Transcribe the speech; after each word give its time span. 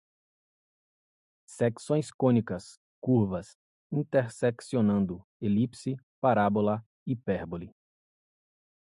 secções 1.45 2.09
cônicas, 2.09 2.79
curvas, 2.99 3.55
interseccionando, 3.91 5.23
elipse, 5.39 5.95
parábola, 6.19 6.83
hipérbole 7.05 7.71